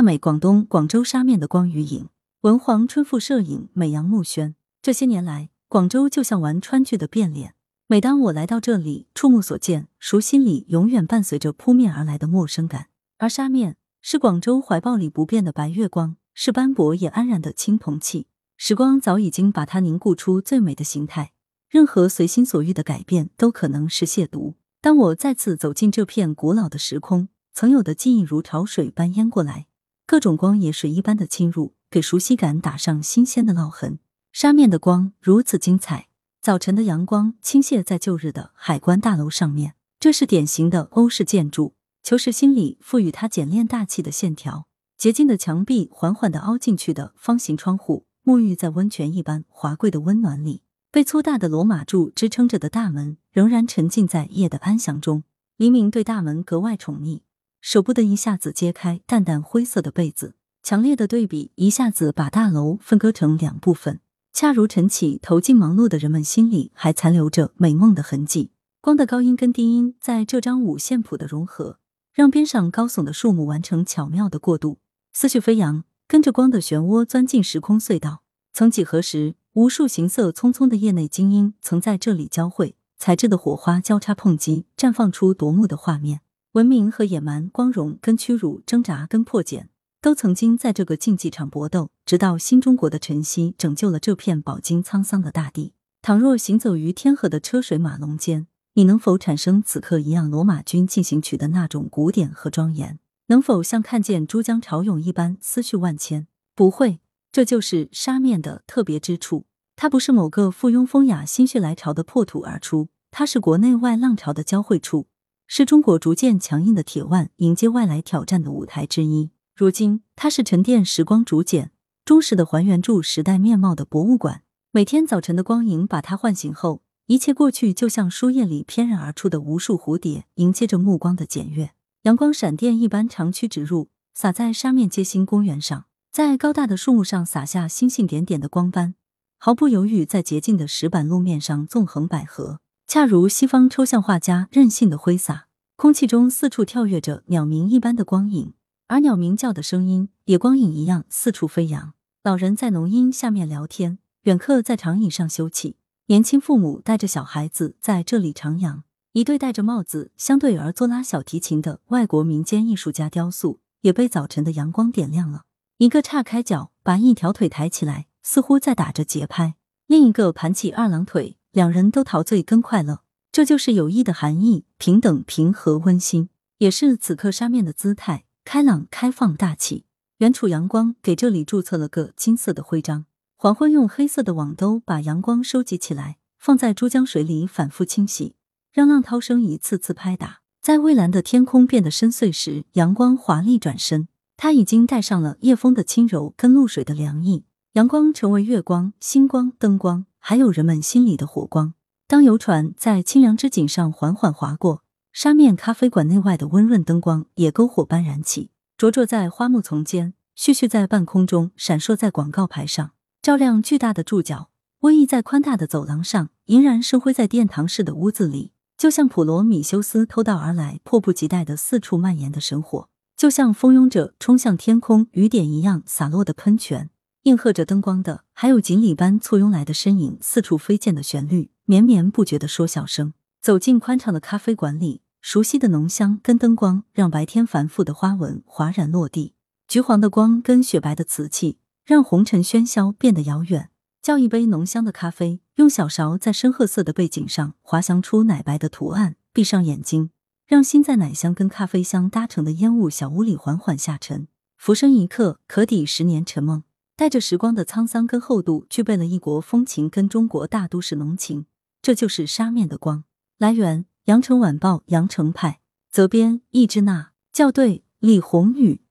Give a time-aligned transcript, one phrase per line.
[0.00, 2.08] 大美广东广州沙面的光与影，
[2.40, 4.54] 文黄春富摄影，美阳木轩。
[4.80, 7.52] 这些年来，广州就像玩川剧的变脸。
[7.86, 12.86] 每当我来到这里，触目所见，熟心里永远伴随着扑面而来的陌生感。
[13.18, 18.26] 而沙面是广州怀抱里不变的白月光，是斑驳也安然的青铜器。
[18.56, 21.32] 时光早已经把它凝固出最美的形态，
[21.68, 24.54] 任何随心所欲的改变都可能是亵渎。
[24.80, 29.66] 当我再次走进这片古老的时空，曾有的记忆如潮水般淹过来。
[30.10, 34.00] 各种光也水一般的侵入，给熟悉感打上新鲜的烙痕。
[34.32, 36.08] 沙面的光如此精彩，
[36.42, 41.76] 早晨的阳光倾泻在旧日的海关大楼上面，这是典型的欧式建筑。
[42.02, 44.66] 求实心理赋予它简练大气的线条，
[44.98, 50.64] 洁净的墙壁，缓缓的凹进去的方形窗户，沐浴在温泉一般华贵的温暖里。
[50.90, 55.22] 被粗大的罗马柱支撑着的大门，仍然沉浸在夜的安详中。
[55.56, 57.20] 黎明对大门格外宠溺。
[57.60, 64.00] 舍不得一下子揭开淡淡灰色的被子，强烈的对比一下子把大楼分割成两部分。
[64.32, 68.50] 恰如晨起投进忙碌的人们心里还残留着美梦的痕迹。
[68.80, 71.78] 光的高音跟低音在这张五线谱的融合，
[72.14, 74.78] 让边上高耸的树木完成巧妙的过渡。
[75.12, 78.22] 思绪飞扬，跟着光的漩涡钻进时空隧道。
[78.52, 86.20] 曾几何时，无数行色匆匆的业内精英曾在这里交汇，材质的火花交叉碰击，绽放出夺目的画面。
[86.54, 89.68] 文明和野蛮，光荣跟屈辱，挣扎跟破茧，
[90.02, 95.74] 都曾经在这个竞技场搏斗，直到新中国的晨曦拯救了这片饱经沧桑的大地。
[96.02, 102.98] 倘若行走于天河的车水马龙间，你能否产生此刻一样罗马军进行曲的那种古典和庄严？
[103.28, 106.26] 能否像看见珠江潮涌一般思绪万千？
[106.56, 106.98] 不会，
[107.30, 109.46] 这就是沙面的特别之处。
[109.76, 115.06] 它不是某个附庸风雅、心血来潮的破土而出，它是国内外浪潮的交汇处。
[115.52, 119.32] 是中国逐渐强硬的铁腕迎接外来挑战的舞台之一。
[119.56, 121.72] 如今，它是沉淀时光竹简、
[122.04, 124.44] 忠实的还原住时代面貌的博物馆。
[124.70, 131.72] 每天早晨的光影把它唤醒后，一切过去就像书页里翩然而出的无数蝴蝶，迎接着目光的检阅。
[132.02, 138.94] 阳光闪电一般长驱直入，洒在沙面街心公园上，在高大的树木上洒下星星点点的光斑，
[139.36, 142.58] 毫不犹豫在洁净的石板路面上纵横捭阖。
[142.92, 145.46] 恰如西方抽象画家任性的挥洒，
[145.76, 148.52] 空气中四处跳跃着鸟鸣一般的光影，
[148.88, 151.94] 而鸟鸣叫的声音也光影一样四处飞扬。
[152.24, 155.74] 老人在浓荫下面聊天，远客在长椅上休憩，
[156.06, 158.80] 年轻父母带着小孩子在这里徜徉。
[159.12, 165.42] 一对戴着帽子、相对而坐拉小提琴的外国民间艺术家雕塑也被早晨的阳光点亮了。
[165.78, 169.52] 一个岔开脚，把一条腿抬起来，似乎在打着节拍；
[169.86, 171.36] 另一个盘起二郎腿。
[171.52, 173.02] 两人都陶醉跟快乐，
[173.32, 176.28] 这就是友谊的含义：平等、平和、温馨，
[176.58, 179.84] 也是此刻沙面的姿态，开朗、开放、大气。
[180.18, 183.06] 远处阳光给这里注册了个金色的徽章。
[183.36, 188.36] 黄昏用黑色的网兜把阳光收集起来，放在珠江水里反复清洗，
[188.72, 190.42] 让浪涛声一次次拍打。
[190.62, 194.06] 在蔚蓝的天空变得深邃时，阳光华丽转身，
[194.36, 197.44] 它已经带上了夜风的轻柔跟露水的凉意。
[197.72, 200.04] 阳光成为月光、星光、灯光。
[200.20, 201.74] 还有人们心里的火光。
[202.06, 214.50] 当游船在清凉之景上缓缓划过，沙面咖啡馆内外的温润灯光也篝火般燃起，灼灼在花木丛间，絮絮在半空中，闪烁在广告牌上，照亮巨大的柱脚，
[214.80, 226.90] 瘟疫在宽大的走廊上，银然生辉在殿堂式的屋子里，就像普罗米修斯偷盗而来、迫不及待的四处蔓延的神火，就像蜂拥着冲向天空雨点一样洒落的喷泉。
[227.22, 233.12] 应和着灯光的，还有锦鲤般簇拥来的身影，四处飞溅的旋律，绵绵不绝的说笑声。
[233.42, 239.34] 走进宽敞的咖啡馆里，熟悉的浓香跟灯光，让白天繁复的花纹哗然落地。
[239.68, 243.70] 橘黄的光跟雪白的瓷器，让红尘喧嚣变得遥远。
[244.02, 249.16] 叫一杯浓香的咖啡，用小勺在深褐色的背景上滑翔出奶白的图案。
[249.34, 250.10] 闭上眼睛，
[250.46, 254.26] 让心在奶香跟咖啡香搭成的烟雾小屋里缓缓下沉。
[254.56, 256.64] 浮生一刻，可抵十年沉梦。
[257.00, 261.46] 带着时光的沧桑跟厚度，具备了异国风情跟中国大都市浓情，
[261.80, 263.04] 这就是沙面的光。
[263.38, 265.60] 来源：羊城晚报羊城派，
[265.90, 268.82] 责编：易之娜，校对：李红宇。